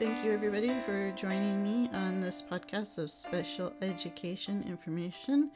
[0.00, 5.50] Thank you, everybody, for joining me on this podcast of special education information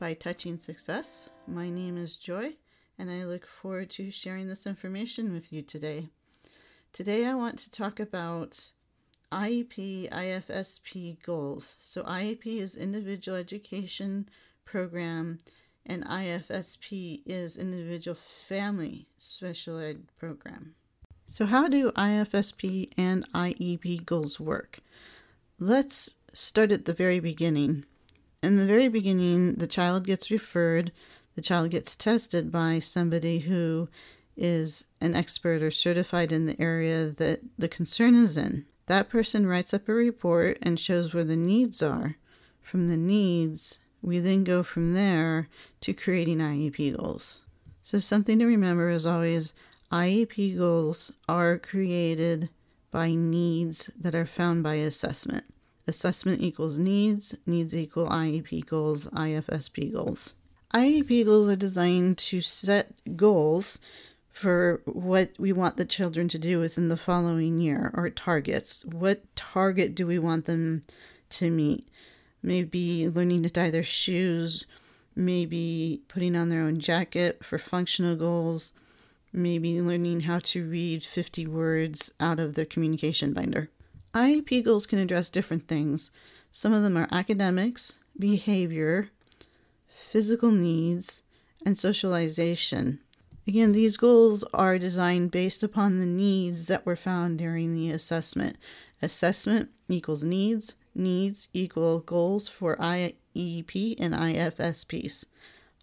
[0.00, 1.30] by Touching Success.
[1.46, 2.54] My name is Joy,
[2.98, 6.08] and I look forward to sharing this information with you today.
[6.92, 8.72] Today, I want to talk about
[9.30, 11.76] IEP IFSP goals.
[11.78, 14.28] So, IEP is Individual Education
[14.64, 15.38] Program,
[15.86, 18.16] and IFSP is Individual
[18.48, 20.74] Family Special Ed Program.
[21.34, 24.78] So, how do IFSP and IEP goals work?
[25.58, 27.86] Let's start at the very beginning.
[28.40, 30.92] In the very beginning, the child gets referred,
[31.34, 33.88] the child gets tested by somebody who
[34.36, 38.66] is an expert or certified in the area that the concern is in.
[38.86, 42.14] That person writes up a report and shows where the needs are.
[42.62, 45.48] From the needs, we then go from there
[45.80, 47.40] to creating IEP goals.
[47.82, 49.52] So, something to remember is always
[49.94, 52.48] IEP goals are created
[52.90, 55.44] by needs that are found by assessment.
[55.86, 60.34] Assessment equals needs, needs equal IEP goals, IFSP goals.
[60.74, 63.78] IEP goals are designed to set goals
[64.32, 68.84] for what we want the children to do within the following year or targets.
[68.86, 70.82] What target do we want them
[71.30, 71.88] to meet?
[72.42, 74.66] Maybe learning to tie their shoes,
[75.14, 78.72] maybe putting on their own jacket for functional goals
[79.34, 83.68] maybe learning how to read 50 words out of the communication binder.
[84.14, 86.10] IEP goals can address different things.
[86.52, 89.10] Some of them are academics, behavior,
[89.88, 91.22] physical needs,
[91.66, 93.00] and socialization.
[93.46, 98.56] Again, these goals are designed based upon the needs that were found during the assessment.
[99.02, 105.24] Assessment equals needs, needs equal goals for IEP and IFSPs.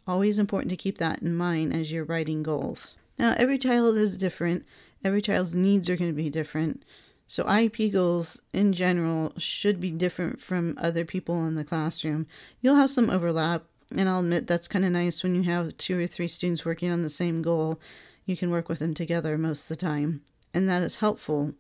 [0.08, 2.98] Always important to keep that in mind as you're writing goals.
[3.22, 4.66] Now, every child is different,
[5.04, 6.84] every child's needs are going to be different.
[7.28, 12.26] So, IEP goals in general should be different from other people in the classroom.
[12.62, 13.62] You'll have some overlap,
[13.96, 16.90] and I'll admit that's kind of nice when you have two or three students working
[16.90, 17.80] on the same goal.
[18.26, 21.54] You can work with them together most of the time, and that is helpful.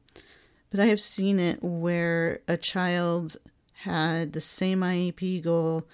[0.72, 3.38] But I have seen it where a child
[3.83, 5.85] had the same IEP goal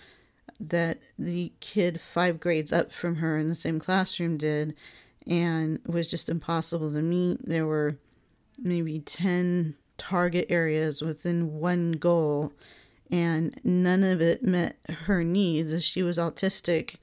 [0.62, 4.74] that the kid five grades up from her in the same classroom did,
[5.28, 7.46] and was just impossible to meet.
[7.46, 7.98] There were
[8.58, 12.54] maybe 10 target areas within one goal,
[13.12, 15.84] and none of it met her needs.
[15.84, 16.96] She was autistic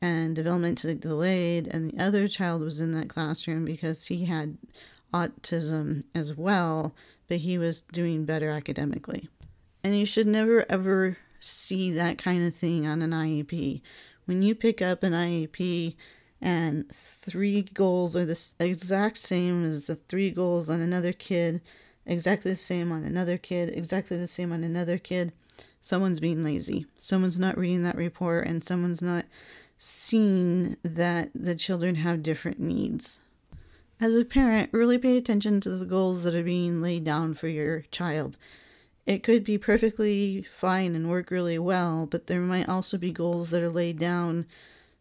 [0.00, 4.56] and developmentally delayed, and the other child was in that classroom because he had
[5.12, 6.94] autism as well,
[7.28, 9.28] but he was doing better academically.
[9.82, 13.80] And you should never ever see that kind of thing on an IEP.
[14.26, 15.96] When you pick up an IEP,
[16.40, 21.60] and three goals are the exact same as the three goals on another kid,
[22.06, 25.32] exactly the same on another kid, exactly the same on another kid,
[25.82, 26.86] someone's being lazy.
[26.98, 29.24] Someone's not reading that report and someone's not
[29.78, 33.20] seeing that the children have different needs.
[34.00, 37.48] As a parent, really pay attention to the goals that are being laid down for
[37.48, 38.36] your child.
[39.06, 43.50] It could be perfectly fine and work really well, but there might also be goals
[43.50, 44.46] that are laid down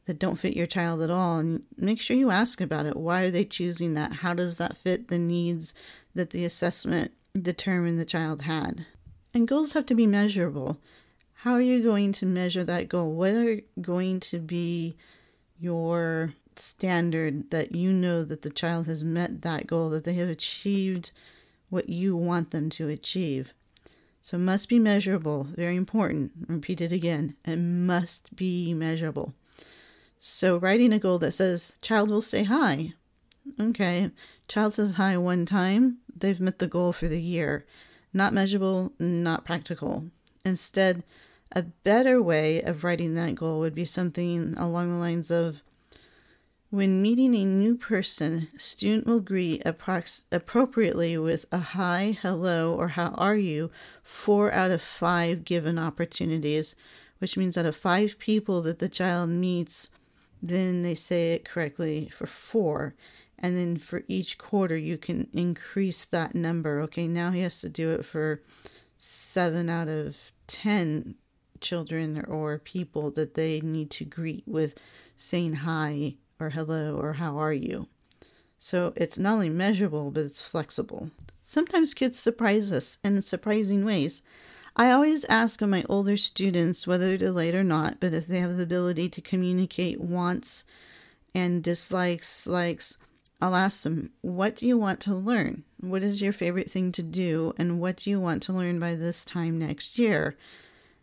[0.08, 2.96] that don't fit your child at all and make sure you ask about it.
[2.96, 4.14] Why are they choosing that?
[4.14, 5.74] How does that fit the needs
[6.16, 8.86] that the assessment determined the child had?
[9.34, 10.78] And goals have to be measurable.
[11.42, 13.14] How are you going to measure that goal?
[13.14, 14.96] What are going to be
[15.60, 20.30] your standard that you know that the child has met that goal that they have
[20.30, 21.12] achieved
[21.70, 23.54] what you want them to achieve?
[24.22, 29.34] So must be measurable very important repeat it again it must be measurable
[30.20, 32.94] so writing a goal that says child will say hi.
[33.60, 34.12] Okay,
[34.48, 37.66] child says hi one time, they've met the goal for the year.
[38.14, 40.06] Not measurable, not practical.
[40.44, 41.04] Instead,
[41.52, 45.62] a better way of writing that goal would be something along the lines of
[46.70, 52.90] when meeting a new person, student will greet approx- appropriately with a hi, hello, or
[52.90, 53.72] how are you
[54.04, 56.76] four out of five given opportunities,
[57.20, 59.90] which means out of five people that the child meets,
[60.42, 62.96] then they say it correctly for four.
[63.40, 66.82] And then for each quarter, you can increase that number.
[66.82, 68.42] Okay, now he has to do it for
[68.98, 70.18] seven out of
[70.48, 71.16] 10
[71.62, 74.76] children or people that they need to greet with
[75.18, 77.88] saying hi or hello or how are you.
[78.60, 81.12] So it's not only measurable, but it's flexible.
[81.44, 84.22] Sometimes kids surprise us in surprising ways.
[84.80, 88.40] I always ask of my older students, whether they're late or not, but if they
[88.40, 90.66] have the ability to communicate wants
[91.34, 92.96] and dislikes, likes,
[93.42, 95.64] I'll ask them, What do you want to learn?
[95.80, 97.54] What is your favorite thing to do?
[97.58, 100.38] And what do you want to learn by this time next year?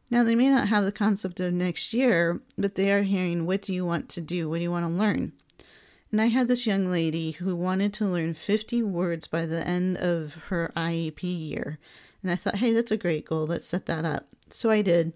[0.09, 3.63] Now, they may not have the concept of next year, but they are hearing, What
[3.63, 4.49] do you want to do?
[4.49, 5.33] What do you want to learn?
[6.13, 9.97] And I had this young lady who wanted to learn 50 words by the end
[9.97, 11.81] of her IEP year.
[12.25, 13.47] And I thought, hey, that's a great goal.
[13.47, 14.29] Let's set that up.
[14.49, 15.13] So I did.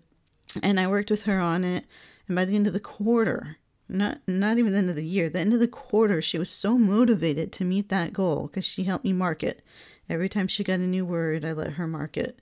[0.62, 1.86] And I worked with her on it.
[2.26, 3.56] And by the end of the quarter,
[3.88, 6.50] not not even the end of the year, the end of the quarter, she was
[6.50, 9.62] so motivated to meet that goal because she helped me mark it.
[10.08, 12.38] Every time she got a new word, I let her mark it.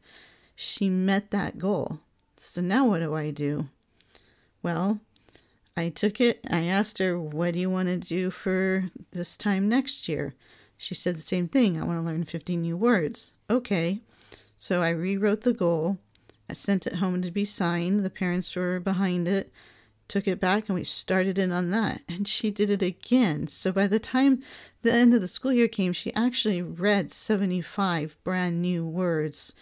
[0.56, 2.00] She met that goal.
[2.36, 3.68] So now what do I do?
[4.62, 4.98] Well,
[5.76, 6.40] I took it.
[6.50, 10.34] I asked her, What do you want to do for this time next year?
[10.76, 11.80] She said the same thing.
[11.80, 13.30] I want to learn 50 new words.
[13.48, 14.00] Okay.
[14.56, 15.98] So I rewrote the goal.
[16.48, 18.04] I sent it home to be signed.
[18.04, 19.52] The parents were behind it.
[20.08, 22.02] Took it back and we started in on that.
[22.08, 23.48] And she did it again.
[23.48, 24.42] So by the time
[24.82, 29.52] the end of the school year came, she actually read 75 brand new words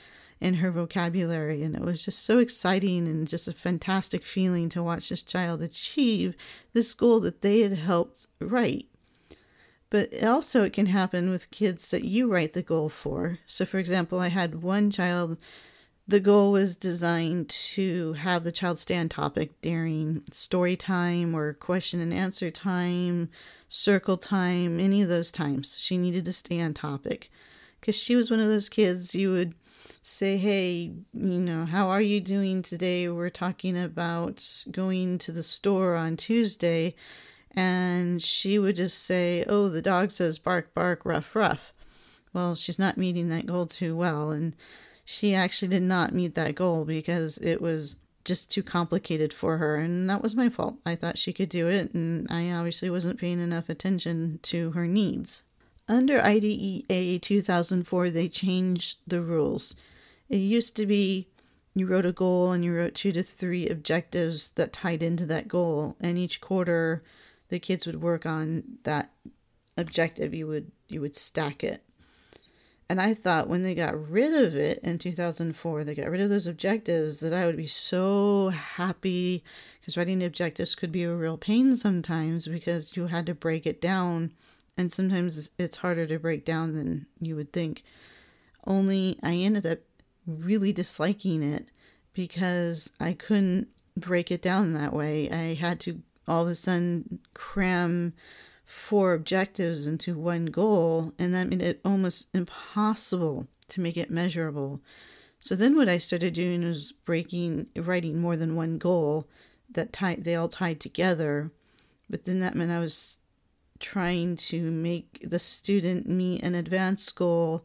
[0.41, 1.63] in her vocabulary.
[1.63, 5.63] And it was just so exciting and just a fantastic feeling to watch this child
[5.63, 6.37] achieve
[6.75, 8.89] this goal that they had helped write.
[9.95, 13.39] But also, it can happen with kids that you write the goal for.
[13.47, 15.39] So, for example, I had one child,
[16.09, 21.53] the goal was designed to have the child stay on topic during story time or
[21.53, 23.31] question and answer time,
[23.69, 25.79] circle time, any of those times.
[25.79, 27.31] She needed to stay on topic
[27.79, 29.55] because she was one of those kids you would
[30.03, 33.09] say, hey, you know, how are you doing today?
[33.09, 36.97] We're talking about going to the store on Tuesday.
[37.57, 41.73] And she would just say, oh, the dog says bark, bark, rough, rough.
[42.33, 44.31] Well, she's not meeting that goal too well.
[44.31, 44.57] And
[45.05, 49.77] she actually did not meet that goal because it was just too complicated for her.
[49.77, 50.77] And that was my fault.
[50.85, 51.95] I thought she could do it.
[51.95, 55.45] And I obviously wasn't paying enough attention to her needs.
[55.87, 59.75] Under IDEA 2004, they changed the rules.
[60.29, 61.29] It used to be
[61.75, 65.49] you wrote a goal and you wrote two to three objectives that tied into that
[65.49, 67.03] goal, and each quarter
[67.55, 69.13] the kids would work on that
[69.77, 70.35] objective.
[70.35, 71.85] You would you would stack it.
[72.89, 76.31] And I thought when they got rid of it in 2004, they got rid of
[76.31, 79.45] those objectives, that I would be so happy
[79.79, 83.81] because writing objectives could be a real pain sometimes because you had to break it
[83.81, 84.33] down.
[84.77, 87.85] And sometimes it's harder to break down than you would think.
[88.67, 89.79] Only I ended up
[90.27, 91.69] really disliking it
[92.15, 95.31] because I couldn't break it down that way.
[95.31, 98.15] I had to all of a sudden cram
[98.65, 104.81] four objectives into one goal, and that made it almost impossible to make it measurable.
[105.41, 109.29] So then what I started doing was breaking writing more than one goal
[109.71, 111.51] that tied they all tied together.
[112.09, 113.19] But then that meant I was
[113.79, 117.65] trying to make the student meet an advanced goal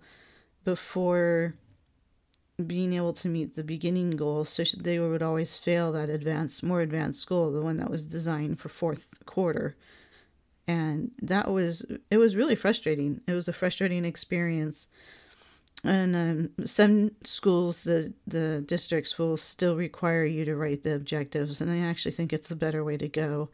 [0.65, 1.55] before
[2.67, 6.81] being able to meet the beginning goal so they would always fail that advanced more
[6.81, 9.75] advanced goal the one that was designed for fourth quarter.
[10.67, 13.21] And that was it was really frustrating.
[13.27, 14.87] It was a frustrating experience.
[15.83, 21.61] And um, some schools the the districts will still require you to write the objectives
[21.61, 23.49] and i actually think it's a better way to go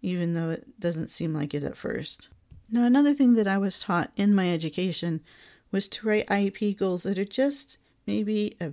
[0.00, 2.28] even though it doesn't seem like it at first.
[2.70, 5.20] Now another thing that i was taught in my education
[5.72, 8.72] was to write iep goals that are just maybe a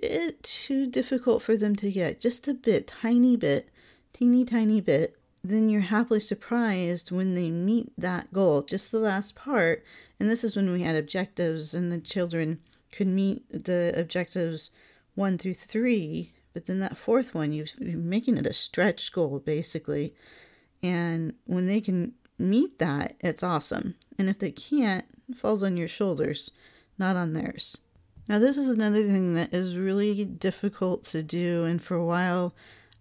[0.00, 3.68] bit too difficult for them to get, just a bit, tiny bit,
[4.12, 9.34] teeny tiny bit, then you're happily surprised when they meet that goal, just the last
[9.34, 9.84] part.
[10.20, 12.60] And this is when we had objectives and the children
[12.92, 14.70] could meet the objectives
[15.14, 16.32] one through three.
[16.52, 20.14] But then that fourth one, you're making it a stretch goal basically.
[20.82, 23.96] And when they can meet that, it's awesome.
[24.18, 26.50] And if they can't, it falls on your shoulders,
[26.98, 27.78] not on theirs.
[28.28, 32.54] Now, this is another thing that is really difficult to do, and for a while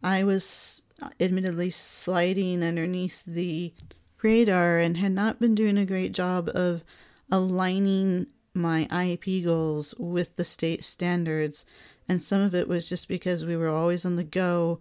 [0.03, 0.83] I was
[1.19, 3.73] admittedly sliding underneath the
[4.21, 6.83] radar and had not been doing a great job of
[7.31, 11.65] aligning my IEP goals with the state standards.
[12.09, 14.79] And some of it was just because we were always on the go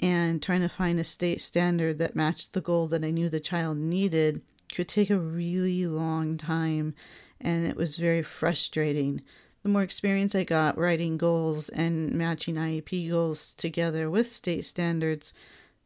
[0.00, 3.40] and trying to find a state standard that matched the goal that I knew the
[3.40, 4.42] child needed
[4.72, 6.94] could take a really long time
[7.40, 9.22] and it was very frustrating
[9.62, 15.32] the more experience I got writing goals and matching IEP goals together with state standards,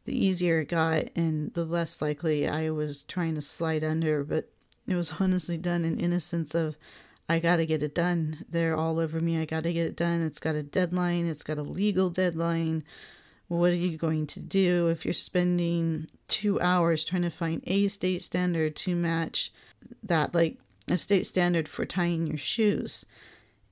[0.05, 4.23] the easier it got and the less likely I was trying to slide under.
[4.23, 4.49] But
[4.87, 6.77] it was honestly done in innocence of
[7.27, 8.45] I got to get it done.
[8.49, 9.39] They're all over me.
[9.39, 10.21] I got to get it done.
[10.25, 12.83] It's got a deadline, it's got a legal deadline.
[13.47, 17.87] What are you going to do if you're spending two hours trying to find a
[17.87, 19.51] state standard to match
[20.01, 23.05] that, like a state standard for tying your shoes.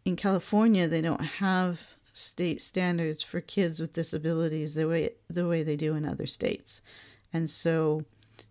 [0.03, 1.79] In California, they don't have
[2.13, 6.81] state standards for kids with disabilities the way the way they do in other states.
[7.31, 8.03] And so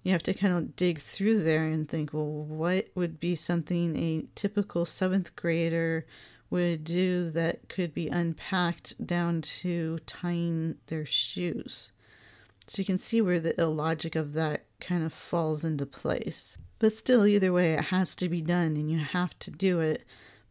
[0.02, 3.96] you have to kind of dig through there and think, well, what would be something
[3.96, 6.06] a typical seventh grader
[6.48, 11.92] would do that could be unpacked down to tying their shoes?
[12.66, 16.56] So you can see where the illogic of that kind of falls into place.
[16.78, 20.04] But still, either way, it has to be done and you have to do it.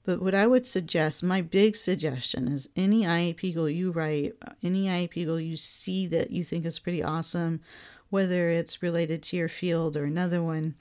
[0.10, 4.54] But what I would suggest, my big suggestion is any IEP goal you write, uh,
[4.64, 7.62] any IEP goal you see that you think is pretty awesome,
[8.10, 10.74] whether it's related to your field or another one,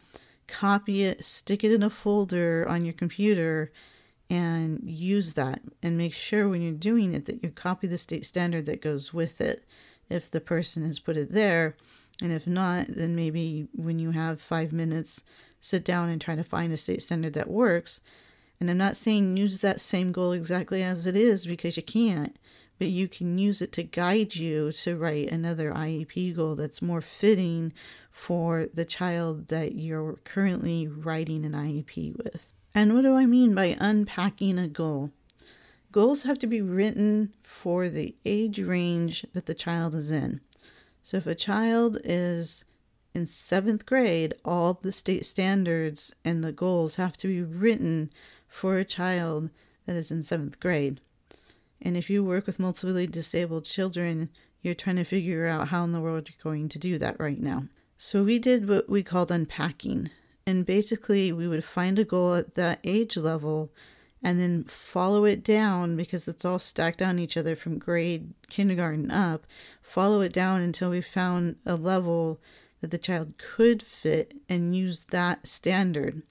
[0.47, 3.71] copy it, stick it in a folder on your computer,
[4.31, 5.61] and use that.
[5.83, 9.13] And make sure when you're doing it that you copy the state standard that goes
[9.13, 9.63] with it
[10.09, 11.77] if the person has put it there.
[12.23, 15.23] And if not, then maybe when you have five minutes,
[15.61, 18.01] sit down and try to find a state standard that works.
[18.61, 22.37] And I'm not saying use that same goal exactly as it is because you can't
[22.79, 27.01] but you can use it to guide you to write another IEP goal that's more
[27.01, 27.73] fitting
[28.11, 32.55] for the child that you're currently writing an IEP with.
[32.75, 35.11] And what do I mean by unpacking a goal?
[35.91, 40.41] Goals have to be written for the age range that the child is in.
[41.03, 42.65] So if a child is
[43.15, 48.11] in seventh grade, all the state standards and the goals have to be written
[48.49, 49.51] for a child
[49.87, 51.01] that is in seventh grade.
[51.81, 54.31] And if you work with multiply disabled children,
[54.63, 57.41] you're trying to figure out how in the world you're going to do that right
[57.41, 57.65] now.
[57.97, 60.11] So we did what we called unpacking.
[60.47, 63.71] And basically, we would find a goal at that age level
[64.23, 69.11] and then follow it down because it's all stacked on each other from grade kindergarten
[69.11, 69.47] up.
[69.83, 72.41] Follow it down until we found a level
[72.81, 76.23] that the child could fit and use that standard.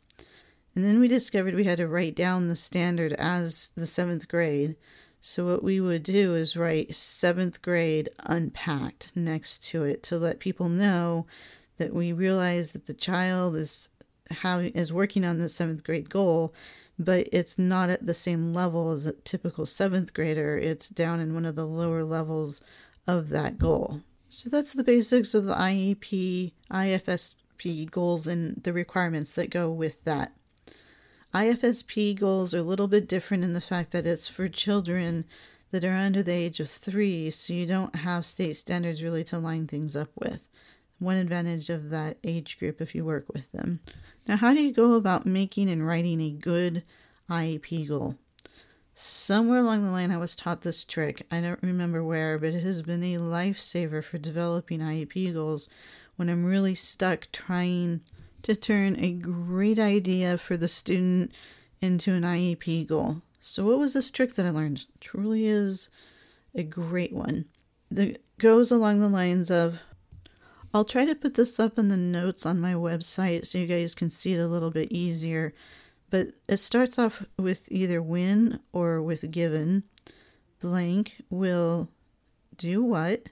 [0.77, 4.75] And then we discovered we had to write down the standard as the seventh grade.
[5.19, 10.39] So, what we would do is write seventh grade unpacked next to it to let
[10.39, 11.25] people know
[11.79, 13.89] that we realize that the child is
[14.29, 16.53] how is working on the seventh grade goal,
[17.00, 20.60] but it's not at the same level as a typical seventh grader.
[20.60, 22.62] It's down in one of the lower levels
[23.07, 24.01] of that goal.
[24.29, 30.03] So that's the basics of the IEP, IFSP goals and the requirements that go with
[30.03, 30.34] that.
[31.38, 35.24] IFSP goals are a little bit different in the fact that it's for children
[35.70, 39.38] that are under the age of three, so you don't have state standards really to
[39.38, 40.50] line things up with.
[40.98, 43.82] One advantage of that age group if you work with them.
[44.27, 46.82] Now, how do you go about making and writing a good
[47.29, 48.15] IEP goal?
[48.96, 51.22] Somewhere along the line, I was taught this trick.
[51.29, 55.70] I don't remember where, but it has been a lifesaver for developing IEP goals
[56.15, 58.01] when I'm really stuck trying
[58.48, 61.34] to turn a great idea for the student
[61.82, 63.22] into an IEP goal.
[63.42, 64.86] So, what was this trick that I learned?
[65.01, 65.89] Truly is
[66.56, 67.44] a great one.
[67.92, 69.82] That goes along the lines of
[70.74, 73.94] I'll try to put this up in the notes on my website so you guys
[73.94, 75.54] can see it a little bit easier.
[76.10, 79.84] But it starts off with either when or with given.
[80.62, 81.89] Blank will
[82.56, 83.24] do what?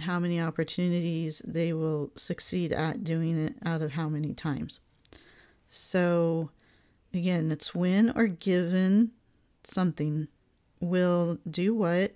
[0.00, 4.80] How many opportunities they will succeed at doing it out of how many times.
[5.68, 6.50] So,
[7.14, 9.12] again, it's when or given
[9.64, 10.28] something
[10.80, 12.12] will do what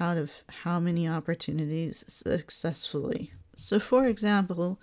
[0.00, 0.32] out of
[0.64, 3.32] how many opportunities successfully.
[3.56, 4.80] So, for example,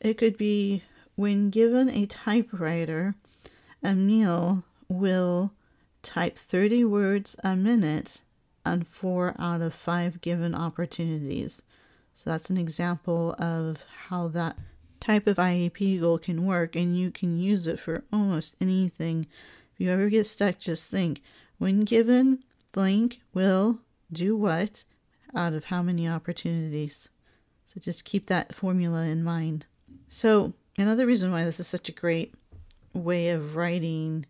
[0.00, 0.82] it could be
[1.16, 3.14] when given a typewriter,
[3.84, 5.52] Emil will
[6.02, 8.22] type 30 words a minute
[8.64, 11.62] on four out of five given opportunities.
[12.14, 14.56] So that's an example of how that
[15.00, 19.26] type of IEP goal can work, and you can use it for almost anything.
[19.74, 21.20] If you ever get stuck, just think
[21.58, 23.80] when given, blank will
[24.12, 24.84] do what
[25.34, 27.08] out of how many opportunities.
[27.66, 29.66] So just keep that formula in mind.
[30.08, 32.34] So, another reason why this is such a great
[32.92, 34.26] way of writing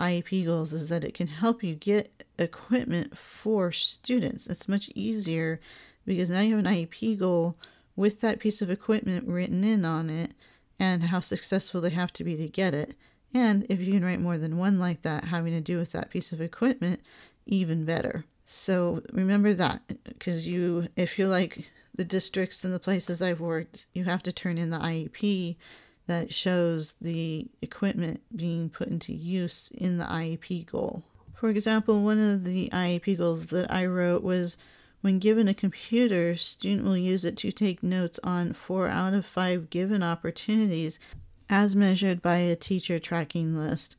[0.00, 4.46] IEP goals is that it can help you get equipment for students.
[4.46, 5.60] It's much easier
[6.06, 7.56] because now you have an IEP goal
[7.96, 10.32] with that piece of equipment written in on it
[10.78, 12.94] and how successful they have to be to get it.
[13.34, 16.10] And if you can write more than one like that, having to do with that
[16.10, 17.00] piece of equipment,
[17.46, 18.24] even better.
[18.44, 23.86] So remember that because you, if you're like the districts and the places I've worked,
[23.92, 25.56] you have to turn in the IEP
[26.08, 31.04] that shows the equipment being put into use in the IEP goal.
[31.34, 34.56] For example, one of the IEP goals that I wrote was
[35.00, 39.24] when given a computer, student will use it to take notes on four out of
[39.24, 40.98] five given opportunities
[41.48, 43.94] as measured by a teacher tracking list.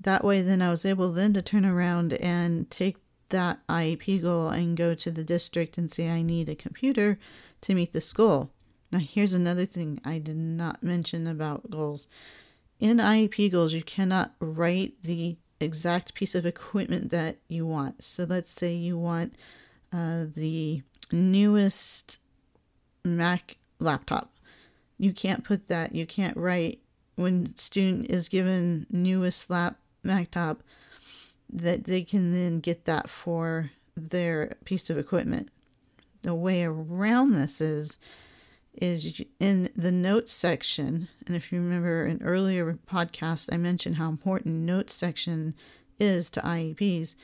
[0.00, 2.96] That way, then I was able then to turn around and take
[3.30, 7.18] that IEP goal and go to the district and say, I need a computer
[7.62, 8.50] to meet this goal.
[8.92, 12.06] Now, here's another thing I did not mention about goals.
[12.78, 18.04] In IEP goals, you cannot write the exact piece of equipment that you want.
[18.04, 19.34] So let's say you want
[19.92, 22.18] uh, the newest
[23.04, 24.34] Mac laptop.
[24.98, 26.80] You can't put that, you can't write
[27.16, 30.62] when student is given newest lap Mac top
[31.50, 35.48] that they can then get that for their piece of equipment.
[36.22, 37.98] The way around this is
[38.74, 41.08] is in the notes section.
[41.26, 45.54] And if you remember an earlier podcast, I mentioned how important notes section
[45.98, 47.14] is to IEPs,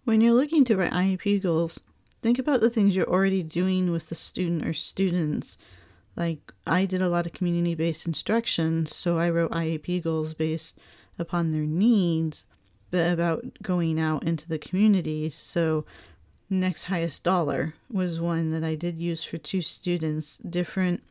[0.05, 1.81] When you're looking to write IEP goals,
[2.22, 5.57] think about the things you're already doing with the student or students
[6.16, 10.79] like I did a lot of community based instruction, so I wrote IEP goals based
[11.18, 12.46] upon their needs,
[12.90, 15.29] but about going out into the community.
[15.29, 15.85] So
[16.49, 21.03] next highest dollar was one that I did use for two students, different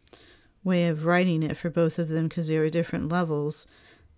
[0.63, 3.65] way of writing it for both of them because they were different levels.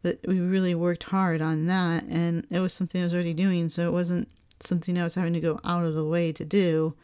[0.01, 3.69] But we really worked hard on that, and it was something I was already doing,
[3.69, 4.27] so it wasn't
[4.59, 6.95] something I was having to go out of the way to do.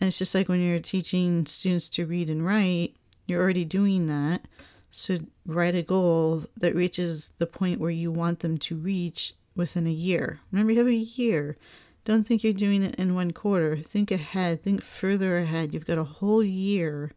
[0.00, 2.94] And it's just like when you're teaching students to read and write,
[3.30, 4.42] you're already doing that.
[4.90, 9.86] So write a goal that reaches the point where you want them to reach within
[9.86, 10.40] a year.
[10.50, 11.56] Remember, you have a year.
[12.04, 13.76] Don't think you're doing it in one quarter.
[13.76, 15.72] Think ahead, think further ahead.
[15.72, 17.12] You've got a whole year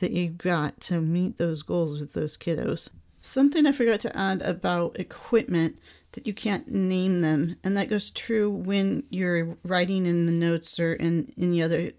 [0.00, 2.88] that you've got to meet those goals with those kiddos.
[3.20, 5.78] Something I forgot to add about equipment
[6.12, 10.78] that you can't name them, and that goes true when you're writing in the notes
[10.78, 11.92] or in any other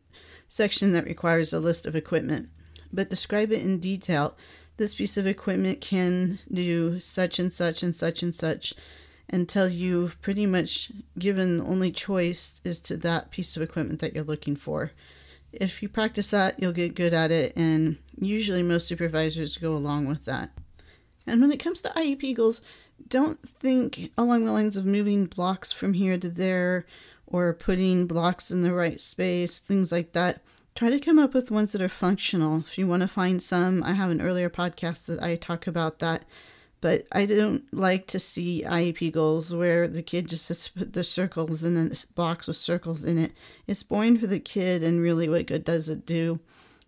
[0.48, 2.50] section that requires a list of equipment
[2.96, 4.36] but describe it in detail.
[4.78, 8.74] This piece of equipment can do such and such and such and such
[9.30, 14.24] until you've pretty much given only choice is to that piece of equipment that you're
[14.24, 14.92] looking for.
[15.52, 20.08] If you practice that, you'll get good at it, and usually most supervisors go along
[20.08, 20.52] with that.
[21.26, 22.62] And when it comes to IEP goals,
[23.08, 26.86] don't think along the lines of moving blocks from here to there
[27.26, 30.42] or putting blocks in the right space, things like that
[30.76, 32.60] try to come up with ones that are functional.
[32.60, 36.00] If you want to find some, I have an earlier podcast that I talk about
[36.00, 36.26] that.
[36.82, 41.04] But I don't like to see IEP goals where the kid just has put the
[41.04, 43.32] circles in a box with circles in it.
[43.66, 46.40] It's boring for the kid, and really, what good does it do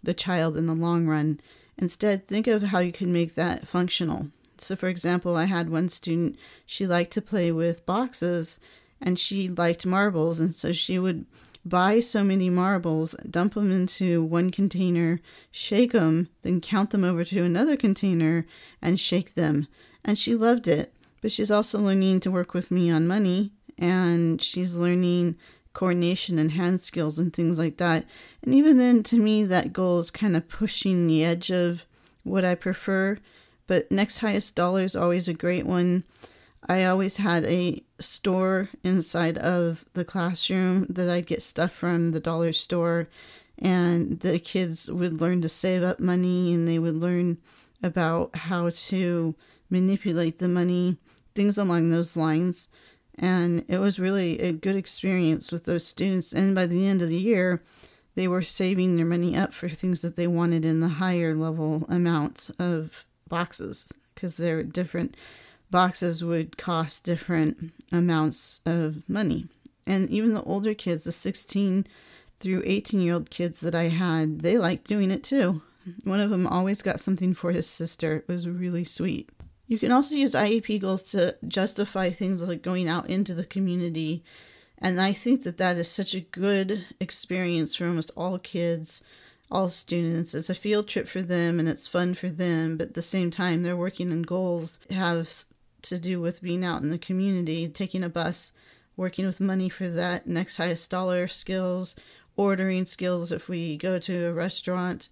[0.04, 1.39] the child in the long run?
[1.78, 4.28] Instead, think of how you can make that functional.
[4.58, 8.60] So, for example, I had one student, she liked to play with boxes
[9.00, 11.26] and she liked marbles, and so she would
[11.69, 15.19] buy so many marbles, dump them into one container,
[15.51, 18.45] shake them, then count them over to another container
[18.82, 19.67] and shake them.
[20.03, 20.93] And she loved it.
[21.21, 25.36] But she's also learning to work with me on money and she's learning
[25.73, 28.06] coordination and hand skills and things like that.
[28.41, 31.86] And even then, to me, that goal is kind of pushing the edge of
[32.23, 33.17] what I prefer.
[33.67, 36.03] But next highest dollar is always a great one.
[36.69, 42.19] I always had a store inside of the classroom that I'd get stuff from the
[42.19, 43.08] dollar store,
[43.58, 47.38] and the kids would learn to save up money and they would learn
[47.82, 49.36] about how to
[49.69, 50.97] manipulate the money,
[51.34, 52.67] things along those lines.
[53.15, 56.34] And it was really a good experience with those students.
[56.34, 57.63] And by the end of the year,
[58.15, 61.86] they were saving their money up for things that they wanted in the higher level
[61.89, 65.15] amount of boxes because they're different
[65.71, 69.47] boxes would cost different amounts of money.
[69.86, 71.88] And even the older kids, the 16
[72.39, 75.62] through 18 year old kids that I had, they liked doing it too.
[76.03, 78.17] One of them always got something for his sister.
[78.17, 79.30] It was really sweet.
[79.67, 84.23] You can also use IEP goals to justify things like going out into the community.
[84.77, 89.03] And I think that that is such a good experience for almost all kids,
[89.49, 90.34] all students.
[90.34, 92.77] It's a field trip for them and it's fun for them.
[92.77, 95.43] But at the same time, they're working on goals have
[95.89, 98.52] to do with being out in the community, taking a bus,
[98.95, 101.95] working with money for that, next highest dollar skills,
[102.36, 105.10] ordering skills if we go to a restaurant,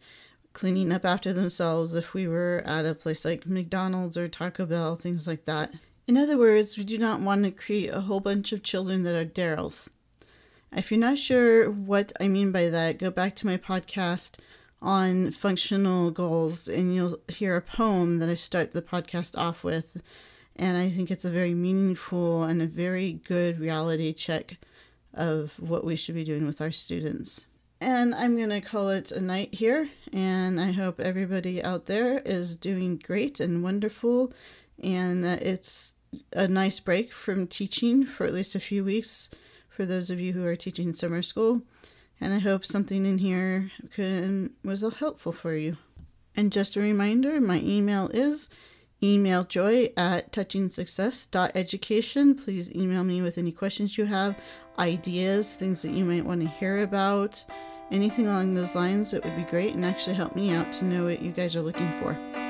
[0.54, 4.96] cleaning up after themselves if we were at a place like McDonald's or Taco Bell,
[4.96, 5.74] things like that.
[6.08, 9.16] In other words, we do not want to create a whole bunch of children that
[9.16, 9.90] are Daryls.
[10.72, 14.38] If you're not sure what I mean by that, go back to my podcast
[14.82, 20.02] on functional goals and you'll hear a poem that I start the podcast off with
[20.56, 24.58] and I think it's a very meaningful and a very good reality check
[25.13, 27.46] of what we should be doing with our students.
[27.82, 29.89] And I'm going to call it a night here.
[30.13, 34.32] And I hope everybody out there is doing great and wonderful.
[34.82, 35.96] And that it's
[36.32, 39.30] a nice break from teaching for at least a few weeks
[39.70, 41.62] for those of you who are teaching summer school.
[42.22, 45.78] And I hope something in here can, was helpful for you.
[46.36, 48.50] And just a reminder my email is
[49.04, 52.36] email joy at touchingsuccess.education.
[52.36, 54.38] Please email me with any questions you have,
[54.80, 57.44] ideas, things that you might want to hear about,
[57.92, 59.14] anything along those lines.
[59.14, 61.62] It would be great and actually help me out to know what you guys are
[61.62, 62.45] looking for.